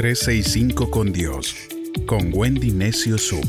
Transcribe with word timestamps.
365 0.00 0.90
con 0.90 1.12
Dios, 1.12 1.54
con 2.06 2.30
Wendy 2.32 2.70
Necio 2.70 3.18
Sub. 3.18 3.46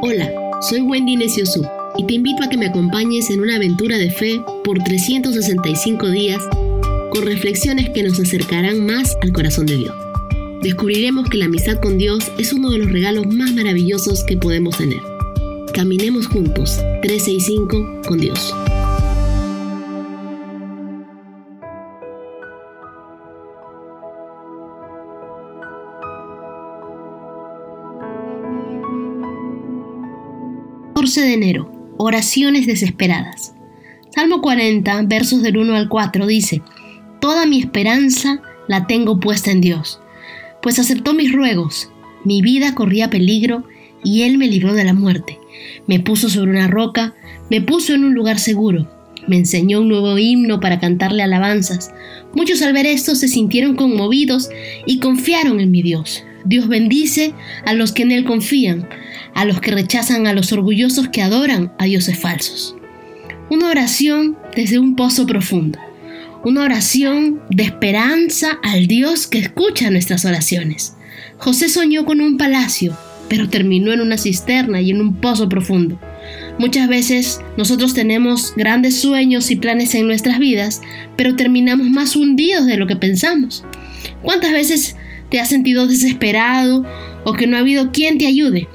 Hola, 0.00 0.32
soy 0.62 0.80
Wendy 0.80 1.16
Necio 1.16 1.44
Sub 1.44 1.68
y 1.98 2.06
te 2.06 2.14
invito 2.14 2.42
a 2.42 2.48
que 2.48 2.56
me 2.56 2.64
acompañes 2.64 3.28
en 3.28 3.40
una 3.40 3.56
aventura 3.56 3.98
de 3.98 4.10
fe 4.10 4.40
por 4.64 4.78
365 4.82 6.08
días 6.08 6.42
con 7.12 7.26
reflexiones 7.26 7.90
que 7.90 8.04
nos 8.04 8.18
acercarán 8.18 8.86
más 8.86 9.14
al 9.20 9.34
corazón 9.34 9.66
de 9.66 9.76
Dios. 9.76 9.94
Descubriremos 10.62 11.28
que 11.28 11.36
la 11.36 11.44
amistad 11.44 11.78
con 11.82 11.98
Dios 11.98 12.32
es 12.38 12.54
uno 12.54 12.70
de 12.70 12.78
los 12.78 12.90
regalos 12.90 13.26
más 13.26 13.52
maravillosos 13.52 14.24
que 14.24 14.38
podemos 14.38 14.78
tener. 14.78 15.02
Caminemos 15.74 16.26
juntos, 16.26 16.78
365 17.02 18.00
con 18.08 18.18
Dios. 18.18 18.54
De 31.16 31.32
enero. 31.32 31.72
Oraciones 31.96 32.66
desesperadas. 32.66 33.54
Salmo 34.14 34.40
40, 34.40 35.02
versos 35.02 35.42
del 35.42 35.56
1 35.56 35.74
al 35.74 35.88
4 35.88 36.26
dice, 36.26 36.62
Toda 37.20 37.46
mi 37.46 37.58
esperanza 37.58 38.40
la 38.68 38.86
tengo 38.86 39.18
puesta 39.18 39.50
en 39.50 39.60
Dios, 39.60 40.00
pues 40.62 40.78
aceptó 40.78 41.14
mis 41.14 41.32
ruegos, 41.32 41.90
mi 42.24 42.42
vida 42.42 42.74
corría 42.74 43.10
peligro 43.10 43.64
y 44.04 44.22
Él 44.22 44.38
me 44.38 44.46
libró 44.46 44.74
de 44.74 44.84
la 44.84 44.94
muerte. 44.94 45.38
Me 45.86 46.00
puso 46.00 46.28
sobre 46.28 46.50
una 46.50 46.68
roca, 46.68 47.14
me 47.50 47.60
puso 47.60 47.94
en 47.94 48.04
un 48.04 48.14
lugar 48.14 48.38
seguro, 48.38 48.88
me 49.26 49.36
enseñó 49.36 49.80
un 49.80 49.88
nuevo 49.88 50.18
himno 50.18 50.60
para 50.60 50.78
cantarle 50.78 51.22
alabanzas. 51.22 51.92
Muchos 52.34 52.62
al 52.62 52.72
ver 52.72 52.86
esto 52.86 53.14
se 53.14 53.28
sintieron 53.28 53.76
conmovidos 53.76 54.48
y 54.86 55.00
confiaron 55.00 55.60
en 55.60 55.70
mi 55.70 55.82
Dios. 55.82 56.24
Dios 56.44 56.68
bendice 56.68 57.34
a 57.66 57.74
los 57.74 57.92
que 57.92 58.02
en 58.02 58.12
Él 58.12 58.24
confían, 58.24 58.88
a 59.34 59.44
los 59.44 59.60
que 59.60 59.70
rechazan 59.70 60.26
a 60.26 60.32
los 60.32 60.52
orgullosos 60.52 61.08
que 61.08 61.22
adoran 61.22 61.72
a 61.78 61.84
dioses 61.84 62.18
falsos. 62.18 62.74
Una 63.50 63.68
oración 63.68 64.36
desde 64.54 64.78
un 64.78 64.96
pozo 64.96 65.26
profundo. 65.26 65.78
Una 66.44 66.62
oración 66.62 67.40
de 67.50 67.64
esperanza 67.64 68.58
al 68.62 68.86
Dios 68.86 69.26
que 69.26 69.38
escucha 69.38 69.90
nuestras 69.90 70.24
oraciones. 70.24 70.94
José 71.38 71.68
soñó 71.68 72.04
con 72.04 72.20
un 72.20 72.36
palacio, 72.36 72.96
pero 73.28 73.48
terminó 73.48 73.92
en 73.92 74.00
una 74.00 74.18
cisterna 74.18 74.80
y 74.80 74.90
en 74.90 75.00
un 75.00 75.16
pozo 75.16 75.48
profundo. 75.48 75.98
Muchas 76.58 76.88
veces 76.88 77.40
nosotros 77.56 77.94
tenemos 77.94 78.52
grandes 78.56 79.00
sueños 79.00 79.50
y 79.50 79.56
planes 79.56 79.94
en 79.94 80.06
nuestras 80.06 80.38
vidas, 80.38 80.82
pero 81.16 81.36
terminamos 81.36 81.88
más 81.88 82.16
hundidos 82.16 82.66
de 82.66 82.76
lo 82.76 82.86
que 82.86 82.96
pensamos. 82.96 83.64
¿Cuántas 84.22 84.52
veces 84.52 84.96
te 85.30 85.40
has 85.40 85.48
sentido 85.48 85.86
desesperado 85.86 86.84
o 87.24 87.32
que 87.34 87.46
no 87.46 87.56
ha 87.56 87.60
habido 87.60 87.92
quien 87.92 88.18
te 88.18 88.26
ayude? 88.26 88.68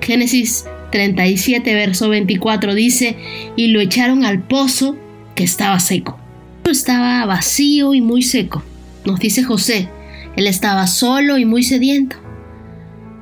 Génesis 0.00 0.66
37, 0.90 1.74
verso 1.74 2.08
24 2.08 2.74
dice, 2.74 3.16
y 3.56 3.68
lo 3.68 3.80
echaron 3.80 4.24
al 4.24 4.42
pozo 4.42 4.96
que 5.34 5.44
estaba 5.44 5.78
seco. 5.80 6.18
Estaba 6.64 7.24
vacío 7.26 7.94
y 7.94 8.00
muy 8.00 8.22
seco. 8.22 8.62
Nos 9.04 9.18
dice 9.18 9.42
José, 9.42 9.88
él 10.36 10.46
estaba 10.46 10.86
solo 10.86 11.36
y 11.38 11.44
muy 11.44 11.62
sediento. 11.62 12.16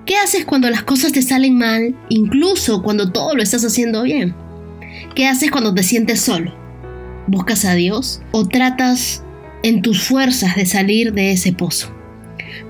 ¿Qué 0.04 0.16
haces 0.16 0.44
cuando 0.44 0.70
las 0.70 0.82
cosas 0.82 1.12
te 1.12 1.22
salen 1.22 1.56
mal, 1.56 1.94
incluso 2.08 2.82
cuando 2.82 3.10
todo 3.10 3.34
lo 3.34 3.42
estás 3.42 3.64
haciendo 3.64 4.02
bien? 4.02 4.34
¿Qué 5.14 5.26
haces 5.26 5.50
cuando 5.50 5.74
te 5.74 5.82
sientes 5.82 6.20
solo? 6.20 6.54
¿Buscas 7.26 7.64
a 7.64 7.74
Dios 7.74 8.22
o 8.32 8.46
tratas 8.48 9.22
en 9.62 9.82
tus 9.82 10.02
fuerzas 10.02 10.56
de 10.56 10.66
salir 10.66 11.12
de 11.12 11.32
ese 11.32 11.52
pozo? 11.52 11.97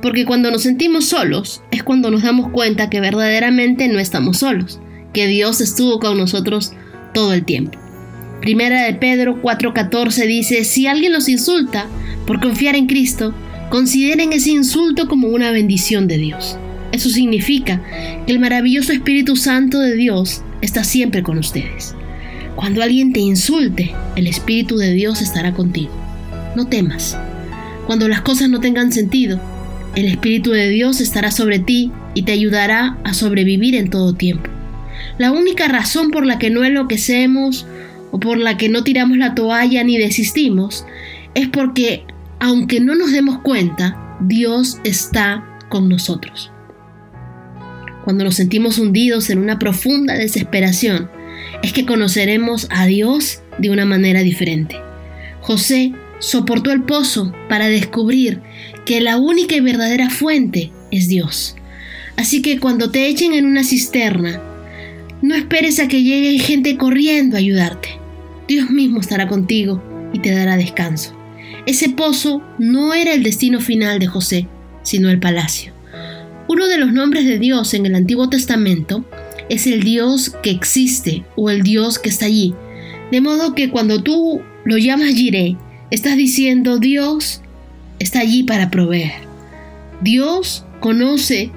Porque 0.03 0.25
cuando 0.25 0.51
nos 0.51 0.63
sentimos 0.63 1.07
solos 1.07 1.63
es 1.71 1.83
cuando 1.83 2.11
nos 2.11 2.23
damos 2.23 2.51
cuenta 2.51 2.91
que 2.91 3.01
verdaderamente 3.01 3.89
no 3.89 3.99
estamos 3.99 4.39
solos, 4.39 4.81
que 5.13 5.27
Dios 5.27 5.61
estuvo 5.61 5.99
con 5.99 6.17
nosotros 6.17 6.73
todo 7.15 7.33
el 7.33 7.45
tiempo. 7.45 7.79
Primera 8.41 8.85
de 8.85 8.95
Pedro 8.95 9.43
4:14 9.43 10.27
dice, 10.27 10.65
si 10.65 10.87
alguien 10.87 11.13
los 11.13 11.29
insulta 11.29 11.87
por 12.27 12.41
confiar 12.41 12.77
en 12.77 12.87
Cristo, 12.87 13.35
consideren 13.71 14.33
ese 14.33 14.51
insulto 14.51 15.09
como 15.09 15.29
una 15.29 15.51
bendición 15.51 16.07
de 16.09 16.19
Dios. 16.19 16.59
Eso 16.93 17.11
significa 17.11 17.83
que 18.27 18.33
el 18.33 18.39
maravilloso 18.39 18.93
Espíritu 18.93 19.37
Santo 19.37 19.81
de 19.81 19.95
Dios 19.95 20.43
está 20.63 20.85
siempre 20.85 21.23
con 21.23 21.39
ustedes. 21.39 21.95
Cuando 22.57 22.83
alguien 22.83 23.13
te 23.13 23.21
insulte, 23.21 23.95
el 24.17 24.27
Espíritu 24.27 24.79
de 24.79 24.93
Dios 24.93 25.21
estará 25.21 25.53
contigo. 25.53 25.93
No 26.57 26.67
temas. 26.67 27.17
Cuando 27.87 28.09
las 28.09 28.23
cosas 28.23 28.49
no 28.49 28.61
tengan 28.61 28.93
sentido, 28.93 29.41
el 29.95 30.07
Espíritu 30.07 30.51
de 30.51 30.69
Dios 30.69 31.01
estará 31.01 31.31
sobre 31.31 31.59
ti 31.59 31.91
y 32.15 32.23
te 32.23 32.33
ayudará 32.33 32.99
a 33.05 33.15
sobrevivir 33.15 33.75
en 33.75 33.91
todo 33.91 34.15
tiempo. 34.15 34.51
La 35.19 35.33
única 35.33 35.69
razón 35.69 36.11
por 36.11 36.25
la 36.27 36.39
que 36.39 36.51
no 36.51 36.65
enloquecemos 36.65 37.67
o 38.11 38.21
por 38.21 38.39
la 38.39 38.57
que 38.57 38.69
no 38.69 38.85
tiramos 38.85 39.19
la 39.19 39.35
toalla 39.35 39.83
ni 39.85 39.99
desistimos 39.99 40.85
es 41.35 41.49
porque, 41.49 42.05
aunque 42.41 42.81
no 42.81 42.95
nos 42.95 43.13
demos 43.13 43.41
cuenta, 43.41 44.17
Dios 44.21 44.79
está 44.85 45.45
con 45.69 45.89
nosotros. 45.89 46.51
Cuando 48.05 48.25
nos 48.25 48.37
sentimos 48.37 48.79
hundidos 48.79 49.31
en 49.31 49.39
una 49.39 49.59
profunda 49.59 50.15
desesperación, 50.15 51.11
es 51.63 51.73
que 51.73 51.87
conoceremos 51.87 52.69
a 52.71 52.87
Dios 52.87 53.43
de 53.59 53.71
una 53.71 53.85
manera 53.85 54.21
diferente. 54.21 54.77
José 55.41 55.93
soportó 56.19 56.73
el 56.73 56.83
pozo 56.83 57.33
para 57.49 57.69
descubrir 57.69 58.41
que 58.85 59.01
la 59.01 59.19
única 59.19 59.57
y 59.57 59.61
verdadera 59.61 60.11
fuente 60.11 60.73
es 60.91 61.09
Dios. 61.09 61.57
Así 62.17 62.43
que 62.43 62.59
cuando 62.59 62.91
te 62.91 63.07
echen 63.07 63.33
en 63.35 63.47
una 63.47 63.65
cisterna, 63.65 64.43
no 65.23 65.35
esperes 65.35 65.79
a 65.79 65.89
que 65.89 66.03
llegue 66.03 66.39
gente 66.39 66.77
corriendo 66.77 67.37
a 67.37 67.41
ayudarte. 67.41 67.91
Dios 68.47 68.71
mismo 68.71 69.01
estará 69.01 69.29
contigo 69.29 69.83
y 70.13 70.21
te 70.21 70.31
dará 70.31 70.57
descanso. 70.57 71.17
Ese 71.67 71.91
pozo 71.91 72.43
no 72.59 72.95
era 72.95 73.13
el 73.13 73.23
destino 73.23 73.61
final 73.61 73.99
de 73.99 74.07
José, 74.07 74.49
sino 74.83 75.11
el 75.11 75.21
palacio. 75.21 75.73
Uno 76.49 76.67
de 76.67 76.79
los 76.79 76.93
nombres 76.93 77.27
de 77.27 77.39
Dios 77.39 77.75
en 77.75 77.85
el 77.85 77.95
Antiguo 77.95 78.31
Testamento 78.31 79.05
es 79.51 79.67
el 79.67 79.83
Dios 79.83 80.35
que 80.43 80.51
existe 80.51 81.25
o 81.37 81.51
el 81.51 81.63
Dios 81.63 81.99
que 81.99 82.09
está 82.09 82.27
allí. 82.27 82.55
De 83.11 83.21
modo 83.21 83.55
que 83.55 83.71
cuando 83.71 84.03
tú 84.03 84.41
lo 84.65 84.79
llamas 84.79 85.15
Jireh, 85.15 85.57
Estás 85.91 86.17
diciendo, 86.17 86.79
Dios 86.79 87.41
está 87.99 88.21
allí 88.21 88.43
para 88.43 88.71
proveer. 88.71 89.13
Dios 90.03 90.67
conoce 90.81 91.51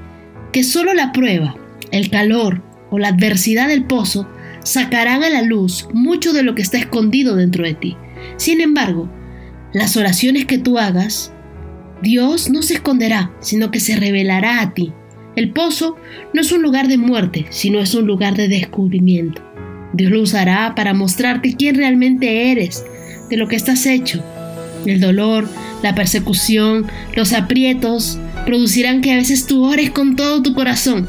que 0.53 0.64
solo 0.64 0.94
la 0.94 1.12
prueba, 1.12 1.58
el 1.92 2.09
calor 2.09 2.64
o 2.91 2.97
la 2.97 3.09
adversidad 3.09 3.68
del 3.68 3.84
pozo 3.84 4.25
sacarán 4.64 5.24
a 5.24 5.30
la 5.30 5.41
luz 5.41 5.90
mucho 5.94 6.31
de 6.31 6.44
lo 6.44 6.56
que 6.56 6.62
está 6.62 6.78
escondido 6.78 7.36
dentro 7.36 7.66
de 7.66 7.74
ti. 7.74 7.97
Sin 8.38 8.62
embargo, 8.62 9.12
las 9.74 9.97
oraciones 9.97 10.46
que 10.46 10.58
tú 10.58 10.80
hagas, 10.80 11.34
Dios 12.02 12.50
no 12.50 12.62
se 12.62 12.75
esconderá, 12.75 13.34
sino 13.41 13.70
que 13.70 13.81
se 13.81 13.97
revelará 13.97 14.62
a 14.62 14.74
ti. 14.74 14.94
El 15.36 15.52
pozo 15.52 15.97
no 16.34 16.40
es 16.40 16.53
un 16.53 16.62
lugar 16.62 16.88
de 16.88 16.97
muerte, 16.97 17.47
sino 17.50 17.80
es 17.80 17.94
un 17.96 18.08
lugar 18.08 18.36
de 18.36 18.47
descubrimiento. 18.47 19.41
Dios 19.91 20.09
lo 20.09 20.22
usará 20.22 20.74
para 20.74 20.94
mostrarte 20.94 21.56
quién 21.58 21.75
realmente 21.75 22.52
eres 22.52 22.86
de 23.31 23.38
lo 23.38 23.47
que 23.47 23.56
estás 23.56 23.88
hecho. 23.88 24.22
El 24.86 25.00
dolor, 25.00 25.47
la 25.81 25.96
persecución, 25.96 26.86
los 27.16 27.34
aprietos 27.34 28.19
producirán 28.46 29.02
que 29.02 29.14
a 29.14 29.16
veces 29.16 29.47
tú 29.47 29.64
ores 29.66 29.90
con 29.90 30.16
todo 30.16 30.44
tu 30.44 30.53
corazón. 30.53 31.08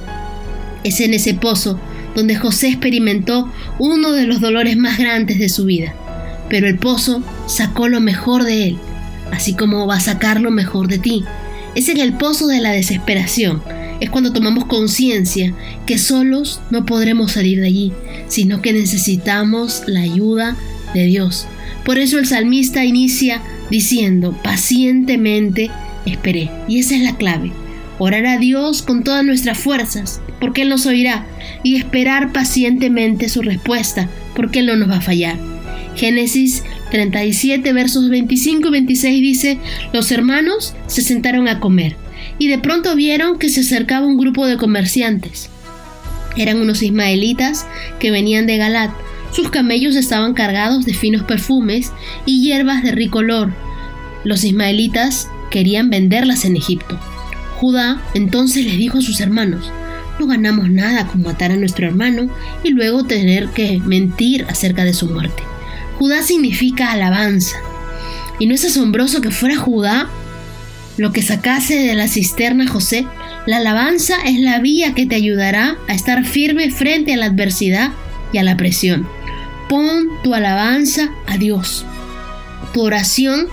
Es 0.84 1.00
en 1.00 1.12
ese 1.12 1.34
pozo 1.34 1.78
donde 2.15 2.37
José 2.37 2.69
experimentó 2.69 3.50
uno 3.78 4.12
de 4.12 4.27
los 4.27 4.41
dolores 4.41 4.77
más 4.77 4.99
grandes 4.99 5.38
de 5.38 5.49
su 5.49 5.65
vida. 5.65 5.94
Pero 6.49 6.69
el 6.69 6.78
pozo 6.78 7.22
sacó 7.46 7.88
lo 7.88 8.00
mejor 8.00 8.44
de 8.44 8.69
él, 8.69 8.79
así 9.32 9.55
como 9.55 9.87
va 9.87 9.96
a 9.96 10.00
sacar 10.00 10.41
lo 10.41 10.50
mejor 10.50 10.88
de 10.88 10.99
ti. 10.99 11.25
Es 11.75 11.88
en 11.88 11.99
el 11.99 12.12
pozo 12.12 12.46
de 12.46 12.61
la 12.61 12.70
desesperación. 12.70 13.62
Es 14.00 14.11
cuando 14.11 14.32
tomamos 14.32 14.67
conciencia 14.67 15.55
que 15.87 15.99
solos 15.99 16.61
no 16.70 16.85
podremos 16.85 17.32
salir 17.32 17.61
de 17.61 17.67
allí, 17.67 17.93
sino 18.29 18.61
que 18.61 18.73
necesitamos 18.73 19.82
la 19.87 20.00
ayuda 20.00 20.56
de 20.93 21.05
Dios. 21.05 21.46
Por 21.84 21.99
eso 21.99 22.19
el 22.19 22.26
salmista 22.26 22.84
inicia 22.84 23.43
diciendo, 23.70 24.37
pacientemente 24.43 25.70
esperé. 26.06 26.50
Y 26.69 26.79
esa 26.79 26.94
es 26.94 27.02
la 27.02 27.17
clave. 27.17 27.52
Orar 27.99 28.26
a 28.26 28.38
Dios 28.38 28.82
con 28.82 29.05
todas 29.05 29.25
nuestras 29.25 29.58
fuerzas, 29.58 30.20
porque 30.40 30.62
Él 30.62 30.69
nos 30.69 30.87
oirá, 30.87 31.26
y 31.62 31.76
esperar 31.76 32.32
pacientemente 32.32 33.29
su 33.29 33.43
respuesta, 33.43 34.08
porque 34.34 34.61
Él 34.61 34.67
no 34.67 34.76
nos 34.76 34.90
va 34.90 34.96
a 34.96 35.02
fallar. 35.02 35.38
Génesis 35.94 36.64
37 36.90 37.73
versos 37.73 38.08
25 38.08 38.69
y 38.69 38.70
26 38.70 39.20
dice, 39.20 39.58
los 39.93 40.11
hermanos 40.11 40.75
se 40.87 41.02
sentaron 41.02 41.49
a 41.49 41.61
comer, 41.61 41.96
y 42.38 42.49
de 42.49 42.58
pronto 42.58 42.96
vieron 42.96 43.38
que 43.38 43.49
se 43.49 43.61
acercaba 43.61 44.06
un 44.06 44.17
grupo 44.17 44.46
de 44.46 44.56
comerciantes. 44.56 45.49
Eran 46.37 46.61
unos 46.61 46.82
ismaelitas 46.82 47.67
que 47.99 48.11
venían 48.11 48.46
de 48.46 48.56
Galat, 48.56 48.90
Sus 49.32 49.50
camellos 49.50 49.96
estaban 49.96 50.34
cargados 50.34 50.84
de 50.84 50.94
finos 50.94 51.23
perfumes 51.23 51.93
y 52.26 52.43
hierbas 52.43 52.82
de 52.82 52.93
rico 52.93 53.20
olor. 53.20 53.52
Los 54.25 54.44
ismaelitas 54.44 55.29
querían 55.50 55.90
venderlas 55.90 56.44
en 56.44 56.56
Egipto. 56.56 56.99
Judá 57.56 58.02
entonces 58.14 58.64
les 58.64 58.76
dijo 58.76 58.99
a 58.99 59.02
sus 59.02 59.20
hermanos, 59.20 59.70
no 60.19 60.26
ganamos 60.26 60.69
nada 60.70 61.06
con 61.06 61.23
matar 61.23 61.52
a 61.52 61.56
nuestro 61.56 61.87
hermano 61.87 62.29
y 62.62 62.70
luego 62.70 63.05
tener 63.05 63.49
que 63.49 63.81
mentir 63.81 64.44
acerca 64.49 64.84
de 64.84 64.94
su 64.94 65.06
muerte. 65.06 65.43
Judá 65.99 66.23
significa 66.23 66.93
alabanza. 66.93 67.56
¿Y 68.38 68.46
no 68.46 68.55
es 68.55 68.64
asombroso 68.64 69.20
que 69.20 69.31
fuera 69.31 69.56
Judá 69.56 70.08
lo 70.96 71.12
que 71.12 71.23
sacase 71.23 71.76
de 71.76 71.94
la 71.94 72.08
cisterna 72.08 72.67
José? 72.67 73.06
La 73.46 73.58
alabanza 73.58 74.17
es 74.26 74.38
la 74.38 74.58
vía 74.58 74.94
que 74.94 75.06
te 75.06 75.14
ayudará 75.14 75.76
a 75.88 75.94
estar 75.94 76.25
firme 76.25 76.70
frente 76.70 77.14
a 77.14 77.17
la 77.17 77.26
adversidad 77.26 77.93
y 78.32 78.38
a 78.38 78.43
la 78.43 78.56
presión. 78.56 79.06
Pon 79.72 80.20
tu 80.22 80.34
alabanza 80.34 81.08
a 81.26 81.38
Dios. 81.38 81.86
Tu 82.74 82.82
oración 82.82 83.46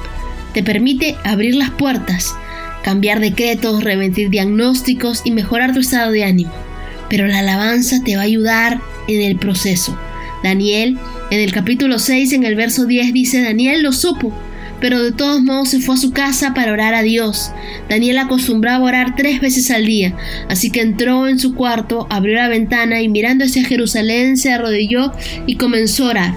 te 0.54 0.62
permite 0.64 1.16
abrir 1.24 1.56
las 1.56 1.70
puertas, 1.70 2.36
cambiar 2.84 3.22
decretos, 3.22 3.86
revertir 3.86 4.30
diagnósticos 4.30 5.22
y 5.24 5.32
mejorar 5.32 5.72
tu 5.72 5.80
estado 5.80 6.12
de 6.12 6.26
ánimo. 6.26 6.52
Pero 7.10 7.26
la 7.26 7.40
alabanza 7.40 8.02
te 8.04 8.18
va 8.18 8.24
a 8.24 8.26
ayudar 8.26 8.82
en 9.08 9.22
el 9.22 9.38
proceso. 9.38 9.98
Daniel, 10.44 11.00
en 11.32 11.40
el 11.40 11.54
capítulo 11.54 12.00
6, 12.00 12.34
en 12.34 12.44
el 12.44 12.56
verso 12.56 12.86
10, 12.86 13.14
dice, 13.14 13.42
Daniel 13.42 13.82
lo 13.82 13.94
supo, 13.94 14.34
pero 14.80 15.02
de 15.02 15.12
todos 15.12 15.42
modos 15.42 15.70
se 15.70 15.80
fue 15.80 15.96
a 15.96 16.00
su 16.00 16.12
casa 16.12 16.54
para 16.54 16.72
orar 16.72 16.94
a 16.94 17.02
Dios. 17.02 17.52
Daniel 17.90 18.20
acostumbraba 18.20 18.86
orar 18.86 19.16
tres 19.16 19.42
veces 19.42 19.72
al 19.72 19.86
día, 19.86 20.16
así 20.50 20.72
que 20.72 20.82
entró 20.82 21.28
en 21.28 21.40
su 21.40 21.56
cuarto, 21.56 22.08
abrió 22.10 22.36
la 22.36 22.48
ventana 22.48 23.02
y 23.02 23.10
mirando 23.10 23.46
hacia 23.46 23.64
Jerusalén 23.64 24.38
se 24.38 24.52
arrodilló 24.52 25.12
y 25.46 25.56
comenzó 25.56 26.06
a 26.06 26.10
orar. 26.10 26.36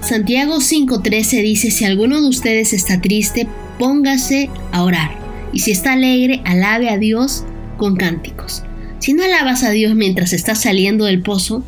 Santiago 0.00 0.60
5:13 0.60 1.42
dice, 1.42 1.70
si 1.70 1.84
alguno 1.84 2.20
de 2.20 2.28
ustedes 2.28 2.72
está 2.72 3.00
triste, 3.00 3.48
póngase 3.78 4.50
a 4.72 4.82
orar, 4.82 5.10
y 5.52 5.60
si 5.60 5.70
está 5.70 5.92
alegre, 5.92 6.40
alabe 6.44 6.88
a 6.90 6.98
Dios 6.98 7.44
con 7.76 7.96
cánticos. 7.96 8.62
Si 8.98 9.12
no 9.12 9.24
alabas 9.24 9.62
a 9.62 9.70
Dios 9.70 9.94
mientras 9.94 10.32
estás 10.32 10.62
saliendo 10.62 11.04
del 11.04 11.22
pozo, 11.22 11.64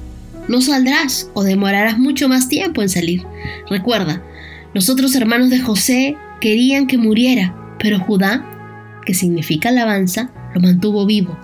no 0.49 0.61
saldrás 0.61 1.31
o 1.35 1.45
demorarás 1.45 1.99
mucho 1.99 2.29
más 2.29 2.49
tiempo 2.49 2.83
en 2.83 2.89
salir. 2.89 3.23
Recuerda, 3.69 4.23
los 4.73 4.89
otros 4.89 5.15
hermanos 5.17 5.51
de 5.51 5.61
José 5.61 6.17
querían 6.41 6.87
que 6.87 6.97
muriera, 6.97 7.57
pero 7.79 7.99
Judá, 7.99 8.45
que 9.05 9.15
significa 9.15 9.71
alabanza, 9.71 10.31
lo 10.55 10.61
mantuvo 10.61 11.07
vivo. 11.07 11.37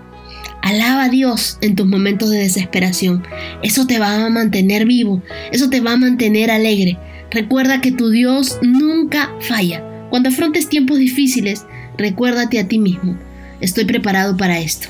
Alaba 0.62 1.04
a 1.04 1.08
Dios 1.08 1.58
en 1.60 1.74
tus 1.74 1.86
momentos 1.86 2.30
de 2.30 2.38
desesperación. 2.38 3.24
Eso 3.62 3.86
te 3.86 3.98
va 3.98 4.24
a 4.24 4.30
mantener 4.30 4.86
vivo, 4.86 5.22
eso 5.52 5.70
te 5.70 5.80
va 5.80 5.92
a 5.92 5.96
mantener 5.96 6.50
alegre. 6.50 6.98
Recuerda 7.30 7.80
que 7.80 7.92
tu 7.92 8.10
Dios 8.10 8.58
nunca 8.62 9.30
falla. 9.40 9.84
Cuando 10.10 10.28
afrontes 10.28 10.68
tiempos 10.68 10.98
difíciles, 10.98 11.66
recuérdate 11.98 12.60
a 12.60 12.68
ti 12.68 12.78
mismo. 12.78 13.16
Estoy 13.60 13.84
preparado 13.84 14.36
para 14.36 14.58
esto. 14.58 14.88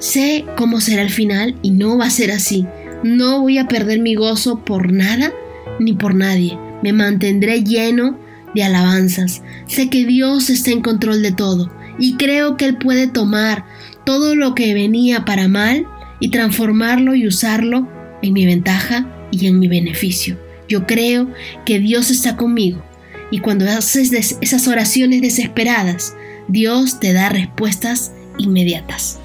Sé 0.00 0.44
cómo 0.56 0.80
será 0.80 1.02
el 1.02 1.10
final 1.10 1.56
y 1.62 1.70
no 1.70 1.96
va 1.96 2.06
a 2.06 2.10
ser 2.10 2.32
así. 2.32 2.66
No 3.04 3.40
voy 3.40 3.58
a 3.58 3.68
perder 3.68 4.00
mi 4.00 4.16
gozo 4.16 4.64
por 4.64 4.92
nada 4.92 5.32
ni 5.78 5.92
por 5.92 6.14
nadie. 6.14 6.58
Me 6.82 6.92
mantendré 6.92 7.62
lleno 7.62 8.18
de 8.54 8.62
alabanzas. 8.64 9.42
Sé 9.66 9.88
que 9.88 10.04
Dios 10.04 10.50
está 10.50 10.70
en 10.70 10.82
control 10.82 11.22
de 11.22 11.32
todo 11.32 11.72
y 11.98 12.16
creo 12.16 12.56
que 12.56 12.66
Él 12.66 12.78
puede 12.78 13.06
tomar 13.06 13.64
todo 14.04 14.34
lo 14.34 14.54
que 14.54 14.74
venía 14.74 15.24
para 15.24 15.48
mal 15.48 15.86
y 16.20 16.28
transformarlo 16.28 17.14
y 17.14 17.26
usarlo 17.26 17.88
en 18.22 18.32
mi 18.32 18.46
ventaja 18.46 19.08
y 19.30 19.46
en 19.46 19.58
mi 19.58 19.68
beneficio. 19.68 20.38
Yo 20.68 20.86
creo 20.86 21.28
que 21.66 21.78
Dios 21.78 22.10
está 22.10 22.36
conmigo 22.36 22.82
y 23.30 23.38
cuando 23.38 23.64
haces 23.66 24.12
esas 24.40 24.68
oraciones 24.68 25.22
desesperadas, 25.22 26.14
Dios 26.48 27.00
te 27.00 27.12
da 27.12 27.28
respuestas 27.28 28.12
inmediatas. 28.38 29.21